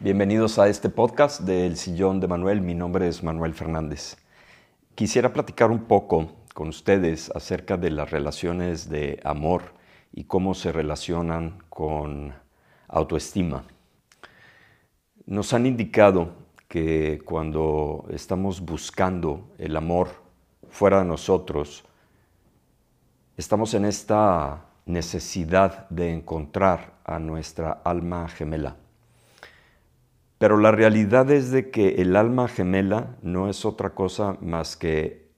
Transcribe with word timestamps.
Bienvenidos 0.00 0.60
a 0.60 0.68
este 0.68 0.90
podcast 0.90 1.40
del 1.40 1.76
Sillón 1.76 2.20
de 2.20 2.28
Manuel. 2.28 2.60
Mi 2.60 2.72
nombre 2.72 3.08
es 3.08 3.24
Manuel 3.24 3.52
Fernández. 3.52 4.16
Quisiera 4.94 5.32
platicar 5.32 5.72
un 5.72 5.86
poco 5.86 6.36
con 6.54 6.68
ustedes 6.68 7.32
acerca 7.34 7.76
de 7.76 7.90
las 7.90 8.08
relaciones 8.12 8.88
de 8.88 9.18
amor 9.24 9.72
y 10.12 10.22
cómo 10.22 10.54
se 10.54 10.70
relacionan 10.70 11.64
con 11.68 12.32
autoestima. 12.86 13.64
Nos 15.26 15.52
han 15.52 15.66
indicado 15.66 16.30
que 16.68 17.20
cuando 17.24 18.06
estamos 18.10 18.60
buscando 18.60 19.50
el 19.58 19.76
amor 19.76 20.10
fuera 20.70 21.00
de 21.00 21.06
nosotros, 21.06 21.84
estamos 23.36 23.74
en 23.74 23.84
esta 23.84 24.64
necesidad 24.86 25.88
de 25.88 26.12
encontrar 26.12 26.94
a 27.04 27.18
nuestra 27.18 27.72
alma 27.82 28.28
gemela 28.28 28.76
pero 30.38 30.56
la 30.56 30.70
realidad 30.70 31.30
es 31.30 31.50
de 31.50 31.70
que 31.70 31.96
el 32.00 32.16
alma 32.16 32.48
gemela 32.48 33.16
no 33.22 33.48
es 33.50 33.64
otra 33.64 33.90
cosa 33.90 34.36
más 34.40 34.76
que 34.76 35.28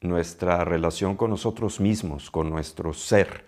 nuestra 0.00 0.64
relación 0.64 1.16
con 1.16 1.30
nosotros 1.30 1.80
mismos, 1.80 2.30
con 2.30 2.48
nuestro 2.50 2.92
ser. 2.92 3.44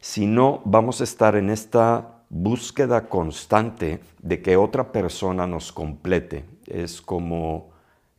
Si 0.00 0.26
no, 0.26 0.62
vamos 0.64 1.00
a 1.00 1.04
estar 1.04 1.36
en 1.36 1.50
esta 1.50 2.24
búsqueda 2.28 3.08
constante 3.08 4.00
de 4.20 4.40
que 4.42 4.56
otra 4.56 4.92
persona 4.92 5.46
nos 5.46 5.72
complete. 5.72 6.44
Es 6.66 7.00
como 7.00 7.70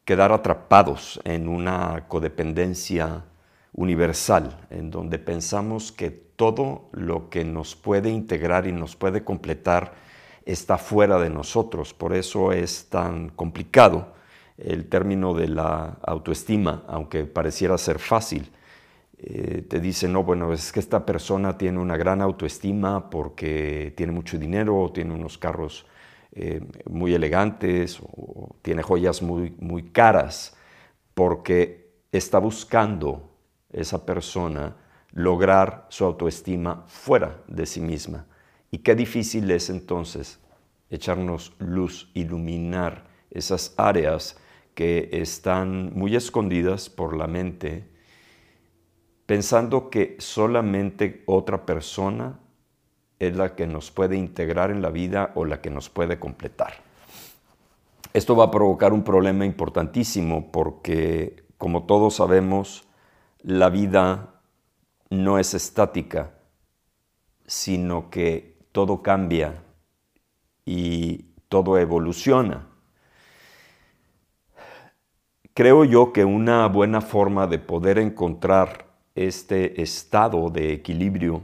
quedar 0.06 0.32
atrapados 0.32 1.20
en 1.24 1.48
una 1.48 2.08
codependencia 2.08 3.26
universal, 3.74 4.58
en 4.70 4.92
donde 4.92 5.20
pensamos 5.20 5.92
que 5.92 6.10
todo 6.12 6.90
lo 6.92 7.30
que 7.30 7.44
nos 7.46 7.76
puede 7.76 8.10
integrar 8.10 8.68
y 8.68 8.72
nos 8.72 8.96
puede 8.96 9.24
completar 9.24 9.94
está 10.46 10.78
fuera 10.78 11.20
de 11.20 11.30
nosotros. 11.30 11.94
Por 11.94 12.14
eso 12.14 12.52
es 12.52 12.90
tan 12.90 13.30
complicado 13.30 14.14
el 14.58 14.88
término 14.88 15.34
de 15.34 15.48
la 15.48 15.98
autoestima, 16.04 16.84
aunque 16.88 17.26
pareciera 17.26 17.78
ser 17.78 18.00
fácil. 18.00 18.52
Eh, 19.18 19.66
te 19.68 19.80
dicen, 19.80 20.14
no, 20.14 20.24
bueno, 20.24 20.52
es 20.54 20.72
que 20.72 20.80
esta 20.80 21.06
persona 21.06 21.58
tiene 21.58 21.80
una 21.80 21.98
gran 21.98 22.22
autoestima 22.22 23.10
porque 23.10 23.94
tiene 23.96 24.12
mucho 24.12 24.38
dinero, 24.38 24.78
o 24.78 24.92
tiene 24.92 25.14
unos 25.14 25.38
carros 25.38 25.86
eh, 26.32 26.62
muy 26.90 27.14
elegantes, 27.14 28.00
o 28.02 28.56
tiene 28.62 28.82
joyas 28.82 29.22
muy, 29.22 29.56
muy 29.60 29.84
caras, 29.84 30.56
porque 31.14 31.92
está 32.12 32.40
buscando 32.40 33.30
esa 33.72 34.06
persona 34.06 34.76
lograr 35.12 35.86
su 35.90 36.06
autoestima 36.06 36.84
fuera 36.88 37.42
de 37.48 37.66
sí 37.66 37.82
misma. 37.82 38.26
Y 38.72 38.80
qué 38.80 38.96
difícil 38.96 39.52
es 39.52 39.70
entonces 39.70 40.40
echarnos 40.90 41.54
luz, 41.60 42.10
iluminar 42.14 43.06
esas 43.30 43.74
áreas 43.78 44.38
que 44.74 45.10
están 45.12 45.94
muy 45.94 46.16
escondidas 46.16 46.90
por 46.90 47.16
la 47.16 47.28
mente, 47.28 47.90
pensando 49.26 49.90
que 49.90 50.16
solamente 50.20 51.24
otra 51.26 51.66
persona 51.66 52.40
es 53.20 53.36
la 53.36 53.56
que 53.56 53.68
nos 53.68 53.92
puede 53.92 54.18
integrar 54.18 54.72
en 54.72 54.82
la 54.82 54.90
vida 54.90 55.32
o 55.36 55.46
la 55.46 55.62
que 55.62 55.70
nos 55.70 55.90
puede 55.90 56.18
completar. 56.18 56.74
Esto 58.14 58.36
va 58.36 58.46
a 58.46 58.52
provocar 58.52 58.94
un 58.94 59.04
problema 59.04 59.46
importantísimo 59.46 60.52
porque, 60.52 61.44
como 61.58 61.84
todos 61.84 62.16
sabemos, 62.16 62.88
la 63.42 63.70
vida 63.70 64.42
no 65.10 65.40
es 65.40 65.54
estática, 65.54 66.32
sino 67.46 68.10
que 68.10 68.51
todo 68.72 69.02
cambia 69.02 69.62
y 70.66 71.26
todo 71.50 71.78
evoluciona. 71.78 72.68
Creo 75.54 75.84
yo 75.84 76.14
que 76.14 76.24
una 76.24 76.68
buena 76.68 77.02
forma 77.02 77.46
de 77.48 77.60
poder 77.60 78.00
encontrar 78.00 78.86
este 79.16 79.82
estado 79.82 80.50
de 80.50 80.72
equilibrio 80.72 81.44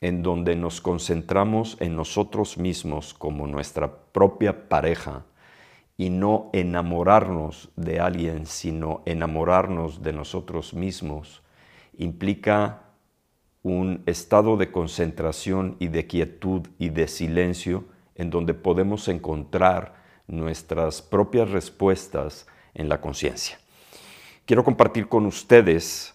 en 0.00 0.22
donde 0.22 0.56
nos 0.56 0.80
concentramos 0.80 1.76
en 1.80 1.94
nosotros 1.94 2.56
mismos 2.58 3.12
como 3.12 3.46
nuestra 3.46 3.94
propia 4.12 4.68
pareja 4.68 5.24
y 5.98 6.10
no 6.10 6.50
enamorarnos 6.52 7.70
de 7.76 8.00
alguien, 8.00 8.46
sino 8.46 9.02
enamorarnos 9.06 10.02
de 10.02 10.12
nosotros 10.12 10.74
mismos, 10.74 11.42
implica 11.96 12.85
un 13.66 14.04
estado 14.06 14.56
de 14.56 14.70
concentración 14.70 15.74
y 15.80 15.88
de 15.88 16.06
quietud 16.06 16.68
y 16.78 16.90
de 16.90 17.08
silencio 17.08 17.82
en 18.14 18.30
donde 18.30 18.54
podemos 18.54 19.08
encontrar 19.08 19.96
nuestras 20.28 21.02
propias 21.02 21.50
respuestas 21.50 22.46
en 22.74 22.88
la 22.88 23.00
conciencia. 23.00 23.58
Quiero 24.44 24.62
compartir 24.62 25.08
con 25.08 25.26
ustedes 25.26 26.14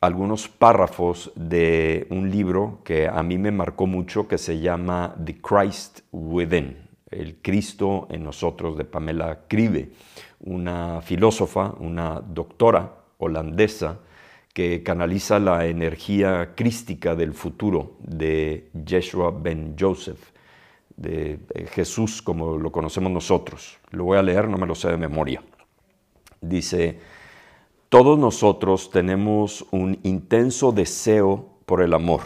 algunos 0.00 0.48
párrafos 0.48 1.30
de 1.36 2.08
un 2.10 2.32
libro 2.32 2.80
que 2.82 3.06
a 3.06 3.22
mí 3.22 3.38
me 3.38 3.52
marcó 3.52 3.86
mucho 3.86 4.26
que 4.26 4.36
se 4.36 4.58
llama 4.58 5.14
The 5.24 5.40
Christ 5.40 6.00
Within, 6.10 6.78
el 7.12 7.36
Cristo 7.40 8.08
en 8.10 8.24
nosotros 8.24 8.76
de 8.76 8.84
Pamela 8.84 9.44
Cribe, 9.46 9.92
una 10.40 11.00
filósofa, 11.00 11.74
una 11.78 12.20
doctora 12.20 12.92
holandesa 13.18 14.00
que 14.58 14.82
canaliza 14.82 15.38
la 15.38 15.66
energía 15.66 16.56
crística 16.56 17.14
del 17.14 17.32
futuro 17.32 17.92
de 18.00 18.72
Yeshua 18.84 19.30
ben 19.30 19.76
Joseph, 19.78 20.18
de 20.96 21.38
Jesús 21.70 22.20
como 22.20 22.58
lo 22.58 22.72
conocemos 22.72 23.12
nosotros. 23.12 23.78
Lo 23.92 24.02
voy 24.02 24.18
a 24.18 24.22
leer, 24.24 24.48
no 24.48 24.58
me 24.58 24.66
lo 24.66 24.74
sé 24.74 24.88
de 24.88 24.96
memoria. 24.96 25.44
Dice, 26.40 26.98
todos 27.88 28.18
nosotros 28.18 28.90
tenemos 28.90 29.64
un 29.70 30.00
intenso 30.02 30.72
deseo 30.72 31.60
por 31.64 31.80
el 31.80 31.94
amor. 31.94 32.22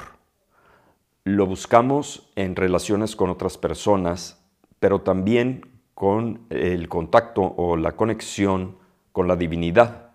Lo 1.24 1.44
buscamos 1.44 2.32
en 2.34 2.56
relaciones 2.56 3.14
con 3.14 3.28
otras 3.28 3.58
personas, 3.58 4.42
pero 4.80 5.02
también 5.02 5.66
con 5.92 6.46
el 6.48 6.88
contacto 6.88 7.42
o 7.42 7.76
la 7.76 7.92
conexión 7.92 8.78
con 9.12 9.28
la 9.28 9.36
divinidad. 9.36 10.11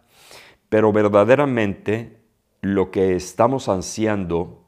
Pero 0.69 0.91
verdaderamente 0.91 2.17
lo 2.61 2.91
que 2.91 3.15
estamos 3.15 3.69
ansiando 3.69 4.65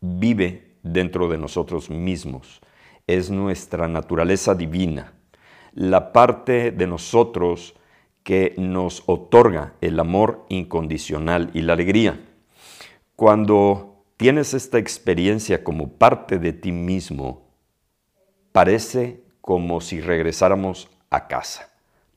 vive 0.00 0.76
dentro 0.82 1.28
de 1.28 1.38
nosotros 1.38 1.90
mismos. 1.90 2.60
Es 3.06 3.30
nuestra 3.30 3.88
naturaleza 3.88 4.54
divina, 4.54 5.14
la 5.72 6.12
parte 6.12 6.70
de 6.70 6.86
nosotros 6.86 7.74
que 8.22 8.54
nos 8.56 9.02
otorga 9.06 9.74
el 9.80 10.00
amor 10.00 10.46
incondicional 10.48 11.50
y 11.52 11.62
la 11.62 11.74
alegría. 11.74 12.20
Cuando 13.16 14.04
tienes 14.16 14.54
esta 14.54 14.78
experiencia 14.78 15.62
como 15.62 15.92
parte 15.92 16.38
de 16.38 16.52
ti 16.52 16.72
mismo, 16.72 17.50
parece 18.52 19.22
como 19.40 19.80
si 19.80 20.00
regresáramos 20.00 20.88
a 21.10 21.28
casa. 21.28 21.73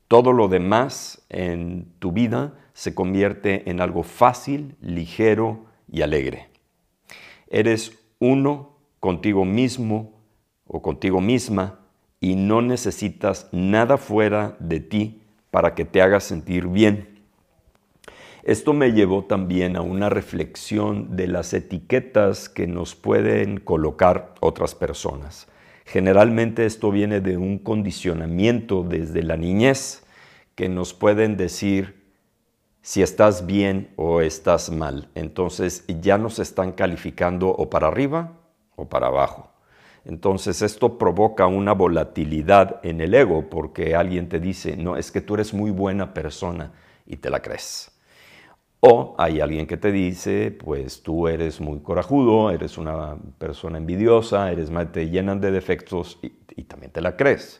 Todo 0.08 0.32
lo 0.32 0.48
demás 0.48 1.26
en 1.30 1.92
tu 2.00 2.12
vida 2.12 2.54
se 2.74 2.96
convierte 2.96 3.70
en 3.70 3.82
algo 3.82 4.04
fácil, 4.04 4.76
ligero 4.82 5.66
y 5.92 6.02
alegre. 6.02 6.50
Eres 7.50 7.98
uno 8.20 8.78
contigo 9.00 9.46
mismo 9.46 10.22
o 10.66 10.82
contigo 10.82 11.20
misma 11.20 11.80
y 12.20 12.36
no 12.36 12.62
necesitas 12.62 13.50
nada 13.52 13.98
fuera 13.98 14.56
de 14.60 14.80
ti 14.80 15.22
para 15.52 15.76
que 15.76 15.86
te 15.86 16.02
hagas 16.02 16.24
sentir 16.24 16.68
bien. 16.68 17.18
Esto 18.44 18.72
me 18.72 18.94
llevó 18.94 19.26
también 19.26 19.76
a 19.76 19.82
una 19.82 20.10
reflexión 20.10 21.18
de 21.18 21.28
las 21.28 21.54
etiquetas 21.54 22.48
que 22.48 22.66
nos 22.66 22.96
pueden 22.96 23.60
colocar 23.60 24.36
otras 24.40 24.74
personas. 24.74 25.48
Generalmente 25.88 26.66
esto 26.66 26.92
viene 26.92 27.22
de 27.22 27.38
un 27.38 27.60
condicionamiento 27.60 28.84
desde 28.84 29.24
la 29.24 29.38
niñez 29.38 30.04
que 30.54 30.68
nos 30.68 30.94
pueden 30.94 31.38
decir 31.38 32.12
si 32.82 33.02
estás 33.02 33.46
bien 33.46 33.94
o 33.96 34.20
estás 34.20 34.70
mal. 34.70 35.08
Entonces 35.16 35.86
ya 35.88 36.18
nos 36.18 36.40
están 36.40 36.74
calificando 36.74 37.48
o 37.48 37.70
para 37.70 37.88
arriba 37.88 38.34
o 38.76 38.90
para 38.90 39.08
abajo. 39.08 39.50
Entonces 40.04 40.62
esto 40.62 40.98
provoca 40.98 41.48
una 41.48 41.72
volatilidad 41.72 42.82
en 42.84 43.00
el 43.00 43.14
ego 43.14 43.50
porque 43.50 43.96
alguien 43.96 44.28
te 44.28 44.42
dice, 44.42 44.76
no, 44.76 44.98
es 44.98 45.10
que 45.10 45.22
tú 45.22 45.36
eres 45.36 45.54
muy 45.54 45.72
buena 45.72 46.14
persona 46.14 46.74
y 47.06 47.16
te 47.16 47.30
la 47.30 47.42
crees. 47.42 47.97
O 48.80 49.16
hay 49.18 49.42
alguien 49.42 49.66
que 49.66 49.78
te 49.78 49.92
dice, 49.92 50.52
pues 50.52 51.02
tú 51.02 51.28
eres 51.28 51.60
muy 51.60 51.80
corajudo, 51.80 52.52
eres 52.52 52.78
una 52.78 53.18
persona 53.40 53.78
envidiosa, 53.80 54.52
eres 54.52 54.72
te 54.92 55.10
llenan 55.10 55.42
de 55.42 55.52
defectos 55.52 56.20
y, 56.22 56.34
y 56.56 56.64
también 56.64 56.92
te 56.92 57.02
la 57.02 57.18
crees. 57.18 57.60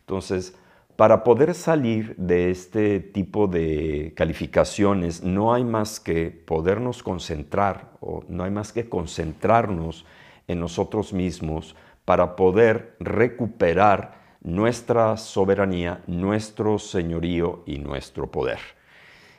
Entonces, 0.00 0.54
para 0.96 1.24
poder 1.24 1.54
salir 1.54 2.14
de 2.18 2.50
este 2.50 3.00
tipo 3.00 3.46
de 3.46 4.12
calificaciones, 4.14 5.22
no 5.22 5.54
hay 5.54 5.64
más 5.64 5.98
que 5.98 6.30
podernos 6.30 7.02
concentrar, 7.02 7.92
o 8.00 8.22
no 8.28 8.44
hay 8.44 8.50
más 8.50 8.70
que 8.74 8.86
concentrarnos 8.86 10.04
en 10.46 10.60
nosotros 10.60 11.14
mismos 11.14 11.74
para 12.04 12.36
poder 12.36 12.96
recuperar 13.00 14.20
nuestra 14.42 15.16
soberanía, 15.16 16.02
nuestro 16.06 16.78
señorío 16.78 17.62
y 17.64 17.78
nuestro 17.78 18.30
poder. 18.30 18.58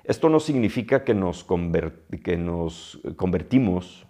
Esto 0.03 0.29
no 0.29 0.39
significa 0.39 1.03
que 1.03 1.13
nos, 1.13 1.45
que 2.23 2.37
nos 2.37 2.99
convertimos 3.15 4.07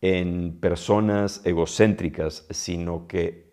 en 0.00 0.58
personas 0.60 1.44
egocéntricas, 1.44 2.46
sino 2.50 3.06
que 3.06 3.52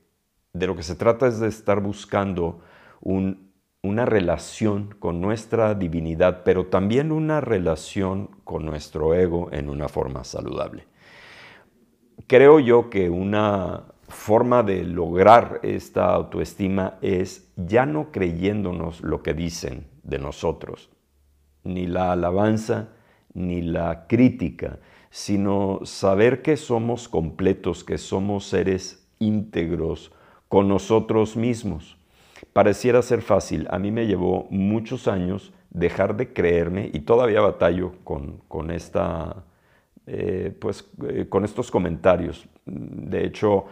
de 0.53 0.67
lo 0.67 0.75
que 0.75 0.83
se 0.83 0.95
trata 0.95 1.27
es 1.27 1.39
de 1.39 1.47
estar 1.47 1.81
buscando 1.81 2.61
una 3.01 4.05
relación 4.05 4.95
con 4.99 5.21
nuestra 5.21 5.75
divinidad, 5.75 6.43
pero 6.43 6.67
también 6.67 7.11
una 7.11 7.41
relación 7.41 8.29
con 8.43 8.65
nuestro 8.65 9.13
ego 9.13 9.49
en 9.51 9.69
una 9.69 9.89
forma 9.89 10.23
saludable. 10.23 10.87
Creo 12.27 12.59
yo 12.59 12.89
que 12.89 13.09
una 13.09 13.83
forma 14.07 14.63
de 14.63 14.83
lograr 14.83 15.59
esta 15.63 16.13
autoestima 16.13 16.97
es 17.01 17.51
ya 17.55 17.85
no 17.85 18.11
creyéndonos 18.11 19.01
lo 19.01 19.21
que 19.21 19.33
dicen 19.33 19.87
de 20.03 20.19
nosotros, 20.19 20.89
ni 21.65 21.87
la 21.87 22.13
alabanza, 22.13 22.89
ni 23.33 23.61
la 23.61 24.07
crítica, 24.07 24.79
sino 25.09 25.81
saber 25.83 26.41
que 26.41 26.55
somos 26.57 27.09
completos, 27.09 27.83
que 27.83 27.97
somos 27.97 28.45
seres 28.45 29.07
íntegros 29.19 30.11
con 30.47 30.67
nosotros 30.67 31.35
mismos. 31.35 31.97
Pareciera 32.53 33.01
ser 33.01 33.21
fácil, 33.21 33.67
a 33.69 33.79
mí 33.79 33.91
me 33.91 34.07
llevó 34.07 34.47
muchos 34.49 35.07
años 35.07 35.53
dejar 35.69 36.15
de 36.15 36.31
creerme 36.31 36.89
y 36.93 37.01
todavía 37.01 37.41
batallo 37.41 37.93
con, 38.03 38.71
esta, 38.71 39.43
eh, 40.07 40.55
pues, 40.59 40.89
eh, 41.09 41.27
con 41.27 41.43
estos 41.43 41.69
comentarios. 41.69 42.47
De 42.65 43.25
hecho, 43.25 43.65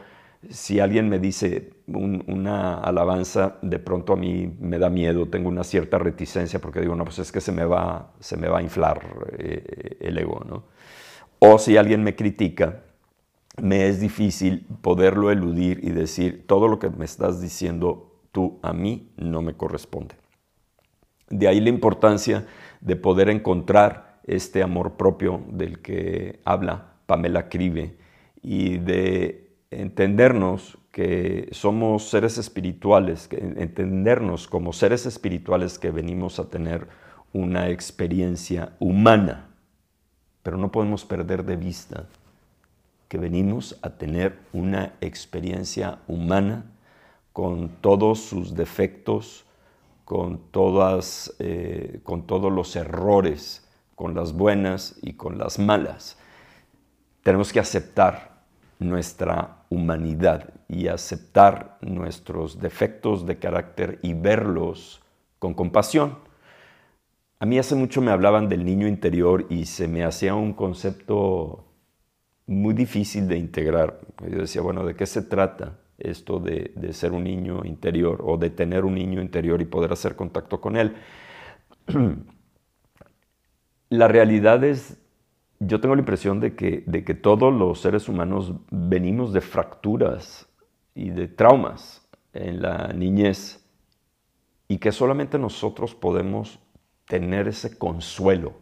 si 0.50 0.80
alguien 0.80 1.10
me 1.10 1.20
dice 1.20 1.74
una 1.88 2.80
alabanza, 2.80 3.58
de 3.62 3.80
pronto 3.80 4.14
a 4.14 4.16
mí 4.16 4.56
me 4.60 4.80
da 4.80 4.90
miedo, 4.90 5.28
tengo 5.28 5.50
una 5.50 5.64
cierta 5.64 5.98
reticencia 5.98 6.60
porque 6.60 6.82
digo, 6.82 6.96
no, 6.96 7.06
pues 7.06 7.20
es 7.20 7.32
que 7.32 7.42
se 7.42 7.52
me 7.52 7.66
va, 7.66 8.14
se 8.20 8.38
me 8.38 8.48
va 8.48 8.60
a 8.60 8.62
inflar 8.62 9.02
eh, 9.38 9.98
el 10.00 10.18
ego, 10.18 10.44
¿no? 10.48 10.66
O 11.40 11.58
si 11.58 11.78
alguien 11.78 12.04
me 12.04 12.16
critica, 12.16 12.84
me 13.62 13.88
es 13.88 14.00
difícil 14.00 14.66
poderlo 14.82 15.32
eludir 15.32 15.80
y 15.84 15.92
decir, 15.92 16.46
todo 16.48 16.68
lo 16.68 16.80
que 16.80 16.90
me 16.90 17.06
estás 17.06 17.42
diciendo 17.42 18.20
tú 18.32 18.60
a 18.64 18.74
mí 18.74 19.12
no 19.18 19.42
me 19.42 19.54
corresponde. 19.56 20.16
De 21.30 21.48
ahí 21.48 21.60
la 21.60 21.70
importancia 21.70 22.48
de 22.82 22.96
poder 22.96 23.30
encontrar 23.30 24.20
este 24.26 24.64
amor 24.64 24.94
propio 24.98 25.44
del 25.50 25.82
que 25.82 26.40
habla 26.46 26.94
Pamela 27.06 27.50
Cribe 27.50 27.98
y 28.42 28.78
de 28.78 29.53
entendernos 29.82 30.78
que 30.92 31.50
somos 31.52 32.10
seres 32.10 32.38
espirituales, 32.38 33.28
que 33.28 33.38
entendernos 33.38 34.48
como 34.48 34.74
seres 34.74 35.06
espirituales 35.06 35.80
que 35.80 35.92
venimos 35.92 36.40
a 36.40 36.50
tener 36.50 36.88
una 37.34 37.70
experiencia 37.70 38.74
humana, 38.80 39.50
pero 40.44 40.58
no 40.58 40.72
podemos 40.72 41.04
perder 41.04 41.46
de 41.46 41.56
vista 41.56 42.06
que 43.08 43.18
venimos 43.18 43.78
a 43.82 43.92
tener 43.92 44.40
una 44.54 44.94
experiencia 45.02 46.00
humana 46.08 46.66
con 47.32 47.70
todos 47.82 48.20
sus 48.20 48.56
defectos, 48.56 49.46
con, 50.06 50.40
todas, 50.52 51.34
eh, 51.40 52.02
con 52.04 52.28
todos 52.28 52.52
los 52.52 52.76
errores, 52.76 53.68
con 53.96 54.14
las 54.14 54.34
buenas 54.34 54.98
y 55.02 55.14
con 55.14 55.38
las 55.38 55.60
malas. 55.60 56.18
Tenemos 57.24 57.54
que 57.54 57.60
aceptar 57.60 58.33
nuestra 58.84 59.66
humanidad 59.70 60.54
y 60.68 60.88
aceptar 60.88 61.78
nuestros 61.82 62.60
defectos 62.60 63.26
de 63.26 63.40
carácter 63.40 64.00
y 64.02 64.14
verlos 64.14 65.02
con 65.40 65.54
compasión. 65.54 66.18
A 67.40 67.46
mí 67.46 67.58
hace 67.58 67.76
mucho 67.76 68.02
me 68.02 68.12
hablaban 68.12 68.50
del 68.50 68.66
niño 68.66 68.88
interior 68.88 69.46
y 69.50 69.66
se 69.66 69.88
me 69.88 70.04
hacía 70.04 70.36
un 70.36 70.54
concepto 70.54 71.66
muy 72.46 72.74
difícil 72.74 73.28
de 73.28 73.38
integrar. 73.38 74.00
Yo 74.30 74.40
decía, 74.40 74.62
bueno, 74.62 74.86
¿de 74.86 74.96
qué 74.96 75.06
se 75.06 75.22
trata? 75.22 75.80
esto 75.98 76.40
de, 76.40 76.72
ser 76.92 77.12
un 77.12 77.24
niño 77.24 77.64
interior 77.66 78.22
o 78.26 78.38
de 78.38 78.50
tener 78.50 78.86
un 78.86 78.96
niño 78.96 79.22
interior 79.22 79.62
y 79.62 79.66
poder 79.66 79.94
hacer 79.94 80.16
contacto 80.16 80.60
con 80.60 80.76
él. 80.76 80.96
la 83.90 84.08
realidad 84.08 84.64
es, 84.64 84.98
yo 85.68 85.80
tengo 85.80 85.96
la 85.96 86.02
impresión 86.02 86.40
de 86.40 86.56
que, 86.56 86.84
de 86.86 87.04
que 87.04 87.14
todos 87.14 87.54
los 87.54 87.80
seres 87.80 88.10
humanos 88.10 88.54
venimos 88.72 89.34
de 89.34 89.42
fracturas 89.42 90.48
y 90.96 91.10
de 91.10 91.28
traumas 91.28 92.08
en 92.34 92.62
la 92.62 92.94
niñez 92.94 93.64
y 94.68 94.78
que 94.78 94.92
solamente 94.92 95.38
nosotros 95.38 95.94
podemos 95.94 96.60
tener 97.06 97.48
ese 97.48 97.78
consuelo 97.78 98.54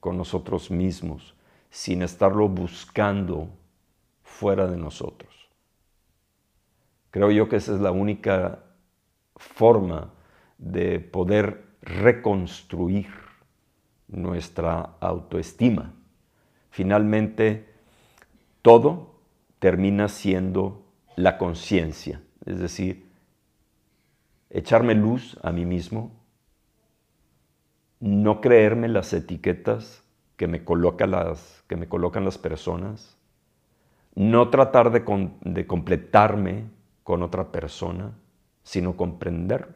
con 0.00 0.16
nosotros 0.16 0.70
mismos 0.70 1.34
sin 1.70 2.02
estarlo 2.02 2.48
buscando 2.48 3.48
fuera 4.22 4.66
de 4.66 4.76
nosotros. 4.76 5.32
Creo 7.10 7.30
yo 7.30 7.48
que 7.48 7.56
esa 7.56 7.74
es 7.74 7.80
la 7.80 7.92
única 7.92 8.64
forma 9.36 10.12
de 10.58 11.00
poder 11.00 11.64
reconstruir 11.82 13.08
nuestra 14.12 14.96
autoestima. 15.00 15.92
Finalmente, 16.70 17.68
todo 18.62 19.16
termina 19.58 20.08
siendo 20.08 20.84
la 21.16 21.38
conciencia, 21.38 22.22
es 22.46 22.58
decir, 22.58 23.06
echarme 24.50 24.94
luz 24.94 25.38
a 25.42 25.52
mí 25.52 25.64
mismo, 25.64 26.12
no 28.00 28.40
creerme 28.40 28.88
las 28.88 29.12
etiquetas 29.12 30.02
que 30.36 30.46
me, 30.46 30.62
las, 31.06 31.64
que 31.68 31.76
me 31.76 31.88
colocan 31.88 32.24
las 32.24 32.38
personas, 32.38 33.16
no 34.14 34.50
tratar 34.50 34.90
de 34.90 35.66
completarme 35.66 36.64
con 37.02 37.22
otra 37.22 37.52
persona, 37.52 38.12
sino 38.62 38.96
comprender 38.96 39.74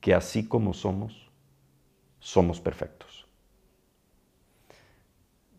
que 0.00 0.14
así 0.14 0.46
como 0.46 0.72
somos, 0.72 1.25
somos 2.26 2.60
perfectos. 2.60 3.24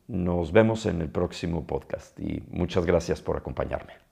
Nos 0.08 0.52
vemos 0.52 0.86
en 0.86 1.02
el 1.02 1.10
próximo 1.10 1.66
podcast 1.66 2.20
y 2.20 2.44
muchas 2.50 2.86
gracias 2.86 3.22
por 3.22 3.38
acompañarme. 3.38 4.07